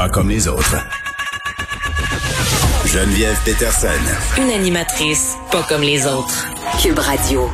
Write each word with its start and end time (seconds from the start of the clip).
Pas 0.00 0.08
comme 0.08 0.30
les 0.30 0.48
autres. 0.48 0.76
Geneviève 2.86 3.36
Peterson. 3.44 3.88
Une 4.38 4.50
animatrice 4.50 5.36
pas 5.52 5.62
comme 5.68 5.82
les 5.82 6.06
autres. 6.06 6.48
Cube 6.80 6.98
Radio. 6.98 7.50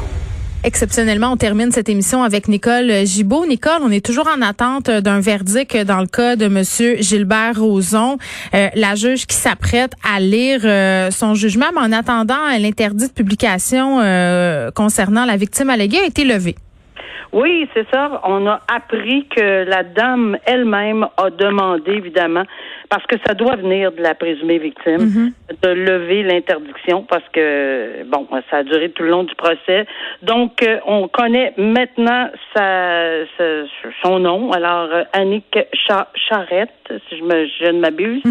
Exceptionnellement, 0.63 1.33
on 1.33 1.37
termine 1.37 1.73
cette 1.73 1.89
émission 1.89 2.23
avec 2.23 2.47
Nicole 2.47 3.05
Gibault. 3.05 3.47
Nicole, 3.47 3.81
on 3.83 3.91
est 3.91 4.05
toujours 4.05 4.29
en 4.29 4.43
attente 4.43 4.89
d'un 4.89 5.19
verdict 5.19 5.77
dans 5.79 6.01
le 6.01 6.07
cas 6.07 6.37
de 6.37 6.47
Monsieur 6.47 6.97
Gilbert 7.01 7.59
Rozon, 7.59 8.19
euh, 8.55 8.69
la 8.77 8.95
juge 8.95 9.27
qui 9.27 9.35
s'apprête 9.35 9.95
à 10.05 10.21
lire 10.21 10.61
euh, 10.65 11.11
son 11.11 11.35
jugement. 11.35 11.67
Mais 11.75 11.81
en 11.81 11.91
attendant, 11.91 12.49
l'interdit 12.61 13.09
de 13.09 13.13
publication 13.13 14.01
euh, 14.01 14.71
concernant 14.71 15.25
la 15.25 15.37
victime 15.37 15.71
alléguée 15.71 15.99
a 15.99 16.07
été 16.07 16.25
levé. 16.25 16.55
Oui, 17.37 17.69
c'est 17.75 17.87
ça. 17.93 18.23
On 18.25 18.47
a 18.47 18.61
appris 18.67 19.27
que 19.29 19.65
la 19.69 19.83
dame 19.83 20.39
elle-même 20.47 21.07
a 21.19 21.29
demandé, 21.29 21.93
évidemment, 21.93 22.45
parce 22.89 23.05
que 23.07 23.17
ça 23.27 23.35
doit 23.35 23.57
venir 23.57 23.93
de 23.93 24.01
la 24.01 24.15
présumée 24.15 24.57
victime, 24.59 25.03
Mhm. 25.03 25.33
de 25.63 25.69
lever 25.69 26.23
l'interdiction 26.23 27.03
parce 27.03 27.29
que, 27.35 28.05
bon, 28.05 28.27
ça 28.51 28.57
a 28.59 28.63
duré 28.63 28.89
tout 28.91 29.03
le 29.03 29.11
long 29.11 29.25
du 29.25 29.35
procès. 29.35 29.85
Donc, 30.23 30.63
euh, 30.63 30.79
on 30.87 31.09
connaît 31.09 31.53
maintenant 31.59 32.31
sa, 32.55 33.27
sa- 33.37 33.65
son 34.03 34.19
nom. 34.19 34.51
Alors, 34.53 34.89
euh, 34.91 35.03
Annick 35.13 35.59
Cha- 35.75 36.09
Charette, 36.15 36.71
si 37.11 37.19
je, 37.19 37.23
me, 37.23 37.47
je 37.61 37.67
ne 37.71 37.81
m'abuse. 37.81 38.23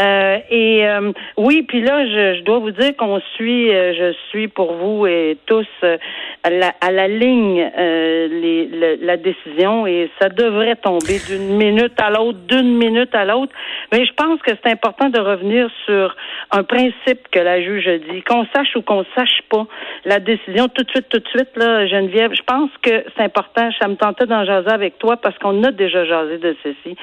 Euh, 0.00 0.38
et 0.50 0.88
euh, 0.88 1.12
oui, 1.36 1.62
puis 1.68 1.82
là, 1.82 2.06
je, 2.06 2.38
je 2.38 2.42
dois 2.44 2.60
vous 2.60 2.70
dire 2.70 2.96
qu'on 2.96 3.20
suit, 3.36 3.70
euh, 3.70 3.92
je 3.92 4.14
suis 4.30 4.48
pour 4.48 4.72
vous 4.72 5.06
et 5.06 5.36
tous 5.44 5.66
euh, 5.84 5.98
à, 6.44 6.48
la, 6.50 6.72
à 6.80 6.90
la 6.90 7.08
ligne 7.08 7.70
euh, 7.78 8.26
les, 8.28 8.66
le- 8.68 8.98
la 9.04 9.18
décision 9.18 9.86
et 9.86 10.10
ça 10.18 10.30
devrait 10.30 10.76
tomber 10.76 11.18
d'une 11.28 11.56
minute 11.58 11.92
à 12.00 12.08
l'autre, 12.08 12.38
d'une 12.48 12.78
minute 12.78 13.14
à 13.14 13.26
l'autre. 13.26 13.52
Mais 13.92 14.06
je 14.06 14.12
pense 14.14 14.40
que 14.40 14.52
c'est 14.64 14.72
important 14.72 15.10
de 15.10 15.20
revenir 15.20 15.68
sur 15.84 16.16
un 16.52 16.62
principe 16.64 17.28
que 17.30 17.38
la 17.40 17.60
juge 17.60 17.86
dit, 18.10 18.22
qu'on 18.22 18.46
sache 18.54 18.74
ou 18.76 18.80
qu'on 18.80 19.04
sache 19.14 19.42
pas 19.50 19.66
la 20.06 20.20
décision 20.20 20.68
tout 20.68 20.84
de 20.84 20.90
suite, 20.90 21.08
tout 21.10 21.18
de 21.18 21.28
suite 21.28 21.50
là, 21.56 21.86
Geneviève. 21.86 22.32
Je 22.34 22.42
pense 22.44 22.70
que 22.80 23.04
c'est 23.14 23.22
important. 23.24 23.68
Ça 23.78 23.88
me 23.88 23.96
tentait 23.96 24.24
d'en 24.26 24.46
jaser 24.46 24.70
avec 24.70 24.98
toi 24.98 25.18
parce 25.18 25.36
qu'on 25.38 25.62
a 25.64 25.70
déjà 25.70 26.06
jasé 26.06 26.38
de 26.38 26.56
ceci. 26.62 26.96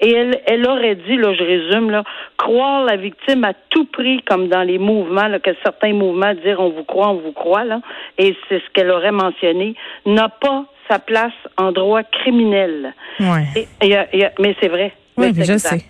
Et 0.00 0.12
elle, 0.12 0.40
elle 0.46 0.66
aurait 0.68 0.96
dit, 0.96 1.16
là, 1.16 1.32
je 1.34 1.42
résume, 1.44 1.90
là, 1.90 2.02
croire 2.36 2.84
la 2.84 2.96
victime 2.96 3.44
à 3.44 3.52
tout 3.70 3.84
prix, 3.86 4.20
comme 4.22 4.48
dans 4.48 4.62
les 4.62 4.78
mouvements, 4.78 5.28
là, 5.28 5.38
que 5.38 5.50
certains 5.62 5.92
mouvements 5.92 6.34
dire 6.34 6.60
on 6.60 6.70
vous 6.70 6.84
croit, 6.84 7.08
on 7.10 7.14
vous 7.18 7.32
croit, 7.32 7.64
là, 7.64 7.80
et 8.18 8.36
c'est 8.48 8.58
ce 8.58 8.70
qu'elle 8.72 8.90
aurait 8.90 9.12
mentionné, 9.12 9.74
n'a 10.04 10.28
pas 10.28 10.64
sa 10.90 10.98
place 10.98 11.32
en 11.56 11.72
droit 11.72 12.02
criminel. 12.02 12.92
Ouais. 13.20 13.44
Et- 13.56 13.68
et 13.86 13.88
y 13.88 13.94
a- 13.94 14.14
y 14.16 14.24
a- 14.24 14.32
mais 14.38 14.54
c'est 14.60 14.68
vrai. 14.68 14.92
Oui, 15.16 15.26
Mais 15.28 15.32
c'est 15.34 15.44
je 15.46 15.52
exact. 15.52 15.80
sais. 15.80 15.84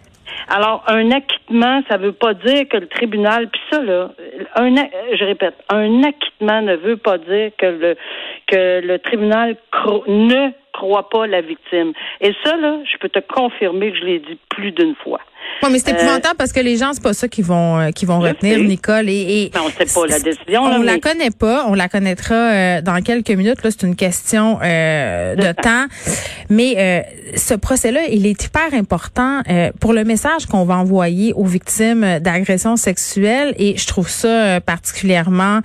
Alors, 0.48 0.84
un 0.89 1.11
acquittement, 1.11 1.83
ça 1.89 1.96
veut 1.96 2.12
pas 2.12 2.34
dire 2.34 2.68
que 2.68 2.77
le 2.77 2.86
tribunal, 2.89 3.48
puis 3.50 3.61
ça, 3.70 3.80
là, 3.83 4.11
un, 4.56 4.74
je 4.74 5.24
répète, 5.24 5.55
un 5.70 6.02
acquittement 6.02 6.61
ne 6.62 6.77
veut 6.77 6.96
pas 6.96 7.18
dire 7.18 7.50
que 7.56 7.67
le, 7.67 7.96
que 8.46 8.80
le 8.86 8.98
tribunal 8.98 9.56
ne 10.06 10.50
croit 10.74 11.08
pas 11.08 11.27
la 11.27 11.40
victime. 11.40 11.92
Et 12.20 12.35
ça, 12.45 12.57
là, 12.57 12.79
je 12.85 12.98
peux 12.98 13.08
te 13.08 13.20
confirmer 13.20 13.92
que 13.92 13.98
je 13.98 14.05
l'ai 14.05 14.18
dit 14.18 14.39
plus 14.51 14.73
d'une 14.73 14.95
fois. 14.96 15.20
Ouais, 15.62 15.70
mais 15.70 15.78
c'est 15.78 15.92
Euh, 15.92 15.96
épouvantable 15.96 16.36
parce 16.36 16.52
que 16.52 16.60
les 16.60 16.77
gens, 16.77 16.92
c'est 16.92 17.02
pas 17.02 17.14
ça 17.14 17.28
qu'ils 17.28 17.44
vont 17.44 17.78
euh, 17.78 17.90
qu'ils 17.90 18.08
vont 18.08 18.20
retenir, 18.20 18.58
sais. 18.58 18.64
Nicole. 18.64 19.08
Et, 19.08 19.44
et 19.44 19.50
Mais 19.55 19.60
on 19.60 19.68
sait 19.70 19.92
pas 19.92 20.06
la 20.06 20.18
décision, 20.20 20.62
On 20.62 20.68
là, 20.82 20.92
la 20.94 20.98
connaît 20.98 21.30
pas. 21.30 21.64
On 21.68 21.74
la 21.74 21.88
connaîtra 21.88 22.34
euh, 22.34 22.80
dans 22.82 23.00
quelques 23.02 23.30
minutes. 23.30 23.62
Là, 23.62 23.70
c'est 23.70 23.86
une 23.86 23.96
question 23.96 24.58
euh, 24.62 25.34
de, 25.36 25.42
De 25.42 25.52
temps. 25.52 25.86
Mais 26.50 26.74
euh, 26.77 27.00
ce 27.36 27.55
procès-là, 27.55 28.02
il 28.10 28.27
est 28.27 28.44
hyper 28.44 28.74
important 28.74 29.40
euh, 29.48 29.70
pour 29.80 29.92
le 29.92 30.05
message 30.05 30.46
qu'on 30.46 30.64
va 30.64 30.77
envoyer 30.77 31.32
aux 31.34 31.44
victimes 31.46 32.18
d'agressions 32.20 32.76
sexuelles. 32.76 33.55
Et 33.58 33.76
je 33.76 33.86
trouve 33.86 34.08
ça 34.08 34.28
euh, 34.28 34.61
particulièrement 34.61 35.61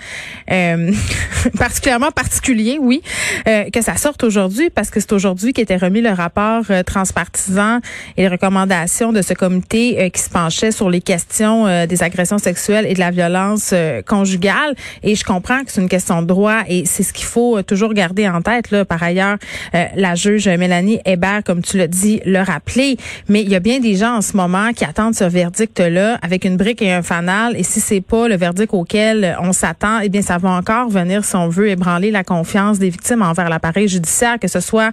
euh, 0.52 0.92
particulièrement 1.58 2.12
particulier, 2.12 2.78
oui, 2.80 3.02
euh, 3.48 3.70
que 3.70 3.82
ça 3.82 3.96
sorte 3.98 4.24
aujourd'hui 4.24 4.70
parce 4.70 4.90
que 4.90 5.00
c'est 5.00 5.14
aujourd'hui 5.14 5.54
qu'était 5.54 5.78
remis 5.78 6.02
le 6.02 6.12
rapport 6.12 6.64
euh, 6.70 6.84
transpartisan 6.84 7.80
et 8.18 8.22
les 8.22 8.28
recommandations 8.28 9.12
de 9.12 9.22
ce 9.22 9.34
comité 9.34 9.69
euh, 9.76 10.10
qui 10.10 10.22
se 10.22 10.30
penchait 10.30 10.72
sur 10.72 10.90
les 10.90 11.02
questions 11.02 11.68
euh, 11.68 11.86
des 11.86 12.02
agressions 12.02 12.40
sexuelles 12.40 12.88
et 12.88 12.96
de 12.96 13.00
la 13.00 13.12
violence 13.12 13.70
euh, 13.72 14.02
conjugale. 14.02 14.76
Et 15.04 15.16
je 15.16 15.24
comprends 15.24 15.64
que 15.64 15.72
c'est 15.72 15.82
une 15.82 15.90
question 15.90 16.22
de 16.24 16.28
droit 16.28 16.62
et 16.68 16.86
c'est 16.86 17.04
ce 17.04 17.14
qu'il 17.14 17.26
faut 17.26 17.62
toujours 17.62 17.94
garder 17.94 18.28
en 18.28 18.42
tête. 18.42 18.72
Là. 18.72 18.84
Par 18.84 19.02
ailleurs, 19.04 19.38
la 19.74 20.16
juge 20.16 20.48
Mélanie 20.48 21.00
Hébert, 21.06 21.44
comme 21.44 21.62
tu 21.62 21.78
l'as 21.78 21.88
dit, 21.88 22.22
le 22.26 22.40
rappeler. 22.40 22.98
Mais 23.28 23.42
il 23.42 23.50
y 23.50 23.56
a 23.56 23.60
bien 23.60 23.80
des 23.80 23.96
gens 23.96 24.18
en 24.18 24.22
ce 24.22 24.36
moment 24.36 24.74
qui 24.74 24.86
attendent 24.86 25.16
ce 25.16 25.24
verdict-là 25.24 26.18
avec 26.22 26.46
une 26.46 26.58
brique 26.58 26.82
et 26.82 26.92
un 26.92 27.02
fanal. 27.02 27.56
Et 27.58 27.64
si 27.64 27.80
c'est 27.80 28.02
pas 28.02 28.28
le 28.28 28.38
verdict 28.38 28.74
auquel 28.74 29.38
on 29.42 29.54
s'attend, 29.54 30.00
eh 30.00 30.10
bien, 30.10 30.22
ça 30.22 30.38
va 30.38 30.50
encore 30.50 30.90
venir, 30.90 31.24
si 31.24 31.36
on 31.36 31.50
veut, 31.50 31.70
ébranler 31.70 32.12
la 32.12 32.24
confiance 32.24 32.80
des 32.80 32.90
victimes 32.90 33.22
envers 33.22 33.50
l'appareil 33.50 33.88
judiciaire, 33.88 34.40
que 34.40 34.48
ce 34.48 34.60
soit 34.60 34.92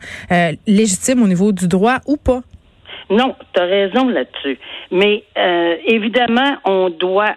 légitime 0.66 1.22
au 1.22 1.28
niveau 1.28 1.52
du 1.52 1.68
droit 1.68 1.98
ou 2.06 2.16
pas. 2.16 2.42
Non, 3.10 3.34
tu 3.54 3.60
as 3.60 3.64
raison 3.64 4.08
là-dessus. 4.08 4.58
Mais 4.90 5.22
euh, 5.38 5.76
évidemment, 5.86 6.56
on 6.64 6.90
doit 6.90 7.34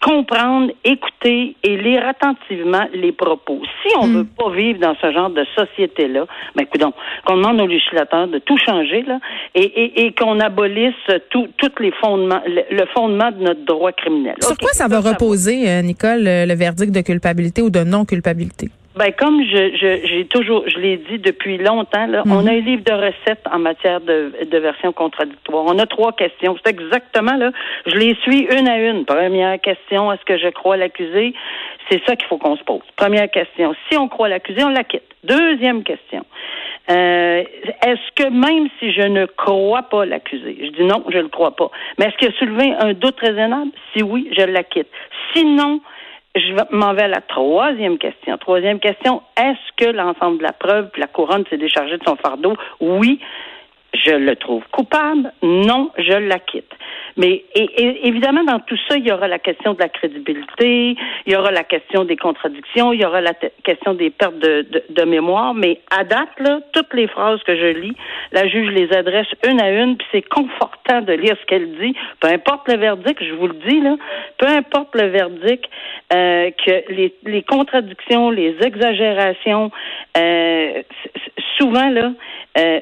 comprendre, 0.00 0.70
écouter 0.84 1.56
et 1.64 1.76
lire 1.76 2.06
attentivement 2.06 2.86
les 2.94 3.10
propos. 3.10 3.60
Si 3.82 3.96
on 4.00 4.06
veut 4.06 4.24
pas 4.24 4.48
vivre 4.50 4.78
dans 4.78 4.94
ce 5.02 5.10
genre 5.10 5.30
de 5.30 5.44
société-là, 5.56 6.24
ben 6.54 6.62
écoutons, 6.62 6.92
qu'on 7.24 7.36
demande 7.36 7.60
aux 7.60 7.66
législateurs 7.66 8.28
de 8.28 8.38
tout 8.38 8.56
changer 8.58 9.02
là, 9.02 9.18
et, 9.56 9.64
et, 9.64 10.06
et 10.06 10.12
qu'on 10.12 10.38
abolisse 10.38 10.94
tout, 11.30 11.48
tous 11.56 11.82
les 11.82 11.90
fondements, 12.00 12.40
le, 12.46 12.62
le 12.70 12.86
fondement 12.94 13.32
de 13.32 13.42
notre 13.42 13.64
droit 13.64 13.90
criminel. 13.90 14.36
Sur 14.40 14.56
quoi 14.56 14.70
ça 14.72 14.86
va 14.86 15.00
reposer, 15.00 15.68
euh, 15.68 15.82
Nicole, 15.82 16.22
le, 16.22 16.46
le 16.46 16.54
verdict 16.54 16.92
de 16.92 17.00
culpabilité 17.00 17.60
ou 17.62 17.70
de 17.70 17.82
non-culpabilité? 17.82 18.68
Ben 18.98 19.12
comme 19.12 19.42
je 19.44 19.76
je- 19.80 20.06
j'ai 20.08 20.24
toujours 20.26 20.64
je 20.68 20.76
l'ai 20.78 20.96
dit 20.96 21.18
depuis 21.18 21.56
longtemps 21.56 22.06
là, 22.08 22.22
on 22.26 22.46
a 22.46 22.50
un 22.50 22.60
livre 22.60 22.82
de 22.82 22.92
recettes 22.92 23.44
en 23.52 23.60
matière 23.60 24.00
de, 24.00 24.32
de 24.44 24.58
version 24.58 24.92
contradictoire. 24.92 25.64
On 25.66 25.78
a 25.78 25.86
trois 25.86 26.12
questions. 26.12 26.56
C'est 26.64 26.70
exactement 26.70 27.36
là, 27.36 27.52
je 27.86 27.94
les 27.94 28.14
suis 28.22 28.40
une 28.56 28.66
à 28.68 28.78
une. 28.90 29.04
Première 29.04 29.60
question, 29.60 30.12
est-ce 30.12 30.24
que 30.24 30.36
je 30.36 30.48
crois 30.48 30.76
l'accusé? 30.76 31.32
C'est 31.88 32.02
ça 32.06 32.16
qu'il 32.16 32.26
faut 32.26 32.38
qu'on 32.38 32.56
se 32.56 32.64
pose. 32.64 32.80
Première 32.96 33.30
question, 33.30 33.74
si 33.88 33.96
on 33.96 34.08
croit 34.08 34.28
l'accusé, 34.28 34.64
on 34.64 34.68
l'acquitte. 34.70 35.02
Deuxième 35.22 35.84
question. 35.84 36.24
Euh, 36.90 37.44
est-ce 37.86 38.10
que 38.16 38.28
même 38.30 38.68
si 38.78 38.92
je 38.92 39.02
ne 39.02 39.26
crois 39.26 39.82
pas 39.82 40.06
l'accusé, 40.06 40.56
je 40.60 40.70
dis 40.70 40.84
non, 40.84 41.04
je 41.08 41.18
le 41.18 41.28
crois 41.28 41.54
pas, 41.54 41.70
mais 41.98 42.06
est-ce 42.06 42.16
qu'il 42.16 42.28
a 42.28 42.32
soulevé 42.38 42.72
un 42.80 42.94
doute 42.94 43.20
raisonnable? 43.20 43.70
Si 43.94 44.02
oui, 44.02 44.28
je 44.36 44.42
l'acquitte. 44.44 44.88
Sinon, 45.34 45.80
je 46.38 46.74
m'en 46.74 46.94
vais 46.94 47.02
à 47.02 47.08
la 47.08 47.20
troisième 47.20 47.98
question. 47.98 48.36
Troisième 48.38 48.80
question, 48.80 49.22
est-ce 49.36 49.84
que 49.84 49.90
l'ensemble 49.90 50.38
de 50.38 50.42
la 50.42 50.52
preuve, 50.52 50.90
puis 50.90 51.00
la 51.00 51.06
couronne 51.06 51.44
s'est 51.50 51.58
déchargée 51.58 51.98
de 51.98 52.04
son 52.04 52.16
fardeau? 52.16 52.54
Oui, 52.80 53.20
je 53.94 54.12
le 54.12 54.36
trouve 54.36 54.62
coupable. 54.70 55.32
Non, 55.42 55.90
je 55.98 56.12
l'acquitte. 56.12 56.72
Mais 57.16 57.44
et, 57.54 58.06
évidemment, 58.06 58.44
dans 58.44 58.60
tout 58.60 58.78
ça, 58.88 58.96
il 58.96 59.06
y 59.06 59.12
aura 59.12 59.28
la 59.28 59.38
question 59.38 59.74
de 59.74 59.80
la 59.80 59.88
crédibilité, 59.88 60.96
il 61.26 61.32
y 61.32 61.36
aura 61.36 61.50
la 61.50 61.64
question 61.64 62.04
des 62.04 62.16
contradictions, 62.16 62.92
il 62.92 63.00
y 63.00 63.04
aura 63.04 63.20
la 63.20 63.34
question 63.64 63.94
des 63.94 64.10
pertes 64.10 64.38
de, 64.38 64.62
de, 64.62 64.84
de 64.88 65.02
mémoire. 65.04 65.54
Mais 65.54 65.80
à 65.90 66.04
date, 66.04 66.30
là, 66.38 66.60
toutes 66.72 66.92
les 66.94 67.08
phrases 67.08 67.42
que 67.42 67.56
je 67.56 67.78
lis, 67.78 67.96
la 68.32 68.46
juge 68.48 68.70
les 68.70 68.92
adresse 68.96 69.28
une 69.46 69.60
à 69.60 69.70
une, 69.70 69.96
puis 69.96 70.06
c'est 70.12 70.28
confortant 70.28 71.02
de 71.02 71.12
lire 71.12 71.36
ce 71.40 71.46
qu'elle 71.46 71.76
dit. 71.78 71.94
Peu 72.20 72.28
importe 72.28 72.68
le 72.68 72.78
verdict, 72.78 73.22
je 73.22 73.34
vous 73.34 73.48
le 73.48 73.54
dis, 73.66 73.80
là, 73.80 73.96
peu 74.38 74.46
importe 74.46 74.94
le 74.94 75.08
verdict, 75.08 75.64
euh, 76.12 76.50
que 76.64 76.92
les, 76.92 77.14
les 77.24 77.42
contradictions, 77.42 78.30
les 78.30 78.56
exagérations, 78.62 79.70
euh, 80.16 80.82
souvent, 81.58 81.88
là, 81.90 82.12
euh, 82.58 82.80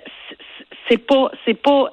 c'est 0.89 1.05
pas, 1.05 1.31
c'est 1.45 1.61
pas, 1.61 1.93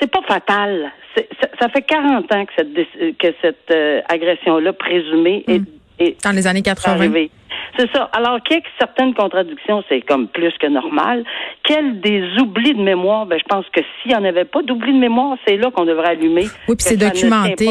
c'est 0.00 0.10
pas 0.10 0.22
fatal. 0.26 0.90
Ça, 1.14 1.48
ça 1.60 1.68
fait 1.68 1.82
40 1.82 2.32
ans 2.32 2.46
que 2.46 2.52
cette, 2.56 3.18
que 3.18 3.34
cette 3.42 3.70
euh, 3.70 4.00
agression-là 4.08 4.72
présumée 4.72 5.44
est, 5.48 5.62
est 5.98 6.24
Dans 6.24 6.32
les 6.32 6.46
années 6.46 6.62
80. 6.62 6.92
arrivée. 6.92 7.30
C'est 7.78 7.90
ça. 7.92 8.10
Alors, 8.12 8.42
qu'il 8.42 8.56
y 8.56 8.60
ait 8.60 8.62
certaines 8.78 9.14
contradictions, 9.14 9.82
c'est 9.88 10.00
comme 10.02 10.28
plus 10.28 10.52
que 10.58 10.66
normal. 10.66 11.24
Quels 11.62 12.00
des 12.00 12.22
oublis 12.40 12.74
de 12.74 12.82
mémoire? 12.82 13.26
Ben, 13.26 13.38
je 13.38 13.44
pense 13.44 13.64
que 13.72 13.80
s'il 13.80 14.12
n'y 14.12 14.16
en 14.16 14.24
avait 14.24 14.44
pas 14.44 14.62
d'oublis 14.62 14.92
de 14.92 14.98
mémoire, 14.98 15.36
c'est 15.46 15.56
là 15.56 15.70
qu'on 15.70 15.84
devrait 15.84 16.08
allumer. 16.08 16.46
Oui, 16.68 16.76
puis 16.76 16.78
c'est 16.78 16.96
documenté. 16.96 17.68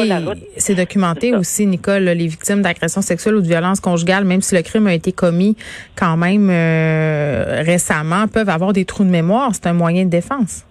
C'est 0.56 0.74
documenté 0.74 1.34
aussi, 1.34 1.66
Nicole, 1.66 2.04
les 2.04 2.26
victimes 2.26 2.62
d'agressions 2.62 3.02
sexuelles 3.02 3.36
ou 3.36 3.42
de 3.42 3.46
violences 3.46 3.80
conjugales, 3.80 4.24
même 4.24 4.40
si 4.40 4.54
le 4.54 4.62
crime 4.62 4.86
a 4.86 4.94
été 4.94 5.12
commis 5.12 5.56
quand 5.96 6.16
même 6.16 6.48
euh, 6.50 7.62
récemment, 7.64 8.26
peuvent 8.26 8.48
avoir 8.48 8.72
des 8.72 8.84
trous 8.84 9.04
de 9.04 9.10
mémoire. 9.10 9.50
C'est 9.52 9.66
un 9.66 9.74
moyen 9.74 10.04
de 10.04 10.10
défense. 10.10 10.66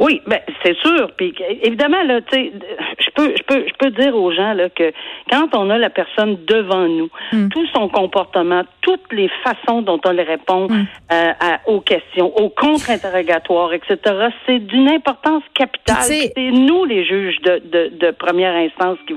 Oui, 0.00 0.22
ben 0.26 0.40
c'est 0.64 0.76
sûr. 0.78 1.10
Puis 1.18 1.34
évidemment 1.62 2.02
là, 2.04 2.22
tu 2.22 2.34
sais, 2.34 2.52
je 2.98 3.10
peux, 3.14 3.34
je 3.36 3.42
peux, 3.42 3.66
je 3.68 3.74
peux 3.78 3.90
dire 3.90 4.16
aux 4.16 4.32
gens 4.32 4.54
là 4.54 4.70
que 4.70 4.92
quand 5.30 5.54
on 5.54 5.68
a 5.68 5.76
la 5.76 5.90
personne 5.90 6.38
devant 6.46 6.88
nous, 6.88 7.10
hmm. 7.32 7.48
tout 7.48 7.66
son 7.74 7.88
comportement, 7.90 8.62
toutes 8.82 9.12
les 9.12 9.30
façons 9.42 9.82
dont 9.82 10.00
on 10.04 10.10
répond 10.10 10.68
hmm. 10.68 10.86
euh, 11.12 11.32
aux 11.66 11.80
questions, 11.80 12.36
aux 12.36 12.50
contre-interrogatoires, 12.50 13.72
etc., 13.72 13.98
c'est 14.46 14.58
d'une 14.58 14.88
importance 14.88 15.42
capitale. 15.54 15.96
C'est 16.00 16.32
nous 16.36 16.84
les 16.84 17.04
juges 17.04 17.40
de, 17.42 17.62
de, 17.64 17.92
de 17.98 18.10
première 18.12 18.54
instance 18.54 18.98
qui 19.06 19.14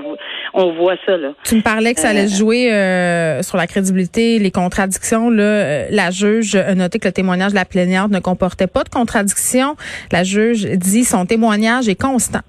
on 0.52 0.72
voit 0.72 0.96
ça 1.06 1.16
là. 1.16 1.32
Tu 1.44 1.56
me 1.56 1.62
parlais 1.62 1.94
que 1.94 2.00
ça 2.00 2.10
allait 2.10 2.24
euh, 2.24 2.36
jouer 2.36 2.72
euh, 2.72 3.42
sur 3.42 3.56
la 3.56 3.66
crédibilité, 3.66 4.38
les 4.38 4.50
contradictions. 4.50 5.30
Là, 5.30 5.88
la 5.90 6.10
juge 6.10 6.54
a 6.54 6.74
noté 6.74 6.98
que 6.98 7.08
le 7.08 7.12
témoignage 7.12 7.52
de 7.52 7.56
la 7.56 7.64
plaignante 7.64 8.10
ne 8.10 8.20
comportait 8.20 8.66
pas 8.66 8.84
de 8.84 8.88
contradictions. 8.88 9.76
La 10.12 10.24
juge 10.24 10.64
dit 10.64 11.04
son 11.04 11.26
témoignage 11.26 11.88
est 11.88 12.00
constant. 12.00 12.40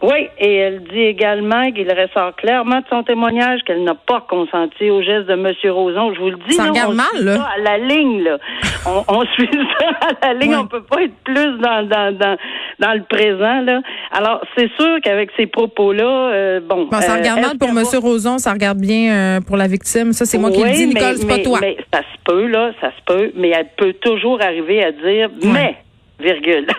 Oui, 0.00 0.28
et 0.38 0.54
elle 0.54 0.84
dit 0.84 1.00
également 1.00 1.72
qu'il 1.72 1.90
ressort 1.90 2.36
clairement 2.36 2.78
de 2.78 2.84
son 2.88 3.02
témoignage 3.02 3.60
qu'elle 3.66 3.82
n'a 3.82 3.94
pas 3.94 4.24
consenti 4.28 4.90
au 4.90 5.02
geste 5.02 5.26
de 5.26 5.32
M. 5.32 5.52
Roson. 5.72 6.14
Je 6.14 6.20
vous 6.20 6.30
le 6.30 6.38
dis, 6.48 6.54
ça 6.54 6.68
regarde 6.68 6.94
mal, 6.94 7.06
là. 7.20 7.48
à 7.56 7.58
la 7.58 7.78
ligne, 7.78 8.22
là. 8.22 8.38
on, 8.86 9.24
suit 9.34 9.50
ça 9.50 10.16
à 10.22 10.32
la 10.32 10.34
ligne. 10.34 10.54
On 10.54 10.66
peut 10.66 10.82
pas 10.82 11.02
être 11.02 11.16
plus 11.24 11.58
dans, 11.58 11.88
dans, 11.88 12.16
dans, 12.16 12.36
dans 12.78 12.92
le 12.94 13.02
présent, 13.02 13.62
là. 13.62 13.80
Alors, 14.12 14.40
c'est 14.56 14.70
sûr 14.78 14.98
qu'avec 15.02 15.30
ces 15.36 15.46
propos-là, 15.46 16.04
euh, 16.04 16.60
bon. 16.60 16.88
ça 16.92 17.14
euh, 17.14 17.18
regarde 17.18 17.40
mal 17.40 17.58
pour 17.58 17.70
M. 17.70 17.84
Roson, 18.00 18.38
ça 18.38 18.52
regarde 18.52 18.78
bien 18.78 19.12
euh, 19.12 19.40
pour 19.40 19.56
la 19.56 19.66
victime. 19.66 20.12
Ça, 20.12 20.26
c'est 20.26 20.38
moi 20.38 20.52
qui 20.52 20.62
le 20.62 20.70
dis, 20.70 20.86
Nicole, 20.86 21.16
c'est 21.16 21.26
pas 21.26 21.38
toi. 21.38 21.58
Mais 21.60 21.76
ça 21.92 22.00
se 22.00 22.22
peut, 22.24 22.46
là, 22.46 22.70
ça 22.80 22.90
se 22.90 23.02
peut, 23.04 23.32
mais 23.34 23.50
elle 23.50 23.68
peut 23.76 23.94
toujours 23.94 24.40
arriver 24.40 24.84
à 24.84 24.92
dire, 24.92 25.28
mais 25.42 25.76
virgule. 26.18 26.66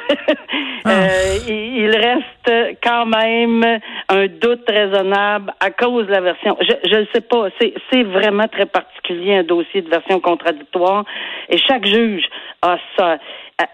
Ah. 0.85 0.91
euh, 0.91 1.37
il 1.45 1.91
reste 1.93 2.77
quand 2.81 3.05
même 3.05 3.79
un 4.07 4.27
doute 4.27 4.63
raisonnable 4.65 5.53
à 5.59 5.71
cause 5.71 6.07
de 6.07 6.11
la 6.11 6.21
version. 6.21 6.57
Je 6.61 6.95
ne 6.95 7.05
sais 7.13 7.19
pas. 7.19 7.49
C'est 7.59 8.03
vraiment 8.03 8.47
très 8.47 8.65
particulier 8.65 9.35
un 9.35 9.43
dossier 9.43 9.81
de 9.81 9.89
version 9.89 10.21
contradictoire 10.21 11.03
et 11.49 11.57
chaque 11.57 11.85
juge 11.85 12.23
a 12.61 12.77
ça. 12.97 13.17
Euh, 13.61 13.65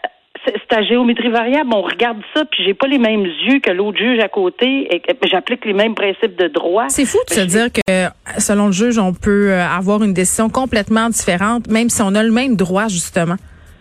c'est 0.46 0.76
à 0.76 0.84
géométrie 0.84 1.30
variable. 1.30 1.70
On 1.74 1.82
regarde 1.82 2.22
ça, 2.36 2.44
puis 2.46 2.64
j'ai 2.64 2.74
pas 2.74 2.88
les 2.88 2.98
mêmes 2.98 3.26
yeux 3.26 3.60
que 3.60 3.72
l'autre 3.72 3.98
juge 3.98 4.20
à 4.20 4.28
côté, 4.28 4.94
et 4.94 5.02
j'applique 5.24 5.66
les 5.66 5.74
mêmes 5.74 5.96
principes 5.96 6.36
de 6.36 6.48
droit. 6.48 6.86
C'est 6.90 7.06
fou 7.06 7.18
de 7.28 7.34
se 7.34 7.42
dire 7.42 7.68
que, 7.72 8.40
selon 8.40 8.68
le 8.68 8.72
juge, 8.72 8.98
on 8.98 9.14
peut 9.14 9.52
euh, 9.52 9.66
avoir 9.66 10.04
une 10.04 10.14
décision 10.14 10.50
complètement 10.50 11.10
différente, 11.10 11.68
même 11.68 11.90
si 11.90 12.02
on 12.02 12.14
a 12.16 12.24
le 12.24 12.32
même 12.32 12.56
droit, 12.56 12.88
justement. 12.88 13.36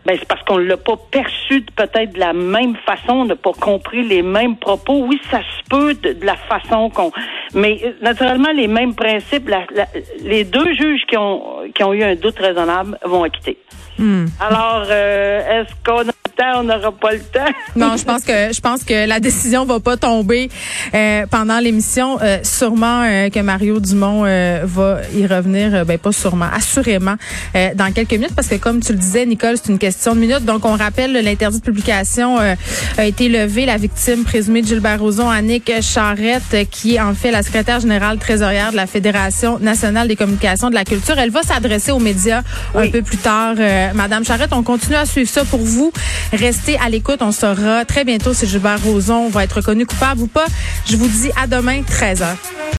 Ben, 0.06 0.16
c'est 0.18 0.28
parce 0.28 0.42
qu'on 0.42 0.58
l'a 0.58 0.76
pas 0.76 0.96
perçu 1.10 1.62
peut-être 1.76 2.12
de 2.12 2.18
la 2.18 2.32
même 2.32 2.76
façon, 2.84 3.12
on 3.12 3.24
n'a 3.24 3.36
pas 3.36 3.52
compris 3.52 4.06
les 4.06 4.22
mêmes 4.22 4.56
propos. 4.56 5.06
Oui, 5.06 5.20
ça 5.30 5.40
se 5.40 5.68
peut 5.68 5.94
de, 5.94 6.16
la 6.24 6.36
façon 6.36 6.90
qu'on. 6.90 7.10
Mais 7.54 7.80
euh, 7.84 7.92
naturellement, 8.02 8.52
les 8.52 8.68
mêmes 8.68 8.94
principes, 8.94 9.50
les 10.20 10.44
deux 10.44 10.74
juges 10.74 11.04
qui 11.08 11.16
ont 11.16 11.62
qui 11.74 11.82
ont 11.84 11.94
eu 11.94 12.02
un 12.02 12.16
doute 12.16 12.38
raisonnable 12.38 12.98
vont 13.04 13.22
acquitter. 13.22 13.58
Hmm. 13.98 14.26
Alors, 14.40 14.84
euh, 14.90 15.62
est-ce 15.62 15.74
qu'on 15.84 16.02
temps, 16.36 16.60
on 16.60 16.64
n'aura 16.64 16.92
pas 16.92 17.12
le 17.12 17.20
temps? 17.20 17.52
non, 17.76 17.96
je 17.96 18.04
pense 18.04 18.22
que 18.25 18.52
je 18.52 18.60
pense 18.60 18.84
que 18.84 19.06
la 19.06 19.20
décision 19.20 19.64
va 19.64 19.81
pas 19.81 19.96
tomber 19.96 20.48
euh, 20.94 21.26
pendant 21.31 21.58
l'émission. 21.58 22.19
Euh, 22.22 22.38
sûrement 22.42 23.04
que 23.32 23.40
Mario 23.40 23.81
Dumont 23.81 24.22
va 24.22 24.98
y 25.14 25.26
revenir, 25.26 25.84
ben 25.84 25.98
pas 25.98 26.12
sûrement, 26.12 26.48
assurément 26.52 27.16
dans 27.75 27.92
quelques 27.92 28.12
minutes, 28.12 28.34
parce 28.34 28.48
que 28.48 28.56
comme 28.56 28.81
tu 28.81 28.92
le 28.92 28.98
disais, 28.98 29.26
Nicole, 29.26 29.56
c'est 29.62 29.70
une 29.70 29.78
question 29.78 30.14
de 30.14 30.20
minutes. 30.20 30.44
Donc, 30.44 30.64
on 30.64 30.76
rappelle 30.76 31.12
l'interdit 31.12 31.58
de 31.58 31.64
publication 31.64 32.38
a 32.38 33.04
été 33.04 33.28
levé. 33.28 33.66
La 33.66 33.76
victime 33.76 34.25
présumée 34.25 34.62
de 34.62 34.66
Gilbert 34.66 35.00
Rozon, 35.00 35.28
Annick 35.28 35.70
Charrette, 35.80 36.69
qui 36.70 36.96
est 36.96 37.00
en 37.00 37.14
fait 37.14 37.30
la 37.30 37.42
secrétaire 37.42 37.80
générale 37.80 38.19
trésorière 38.19 38.72
de 38.72 38.76
la 38.76 38.87
Fédération 38.87 39.58
nationale 39.58 40.08
des 40.08 40.16
communications 40.16 40.70
de 40.70 40.75
la 40.75 40.84
culture, 40.84 41.19
elle 41.19 41.30
va 41.30 41.42
s'adresser 41.42 41.92
aux 41.92 41.98
médias 41.98 42.42
un 42.75 42.88
peu 42.88 43.02
plus 43.02 43.19
tard 43.19 43.54
euh, 43.58 43.92
Madame 43.94 44.25
Charrette. 44.25 44.52
On 44.52 44.62
continue 44.62 44.96
à 44.96 45.06
suivre 45.06 45.28
ça 45.28 45.44
pour 45.44 45.60
vous. 45.60 45.92
Restez 46.32 46.79
à 46.79 46.88
l'écoute. 46.88 47.21
On 47.21 47.32
saura 47.32 47.85
très 47.85 48.05
bientôt 48.05 48.35
si 48.35 48.47
Gilbert 48.47 48.82
Rozon 48.82 49.29
va 49.29 49.44
être 49.44 49.56
reconnu 49.56 49.87
coupable 49.87 50.23
ou 50.23 50.26
pas. 50.26 50.47
Je 50.87 50.97
vous 50.97 51.09
dis 51.09 51.31
à 51.41 51.47
demain, 51.47 51.82
13h. 51.82 52.65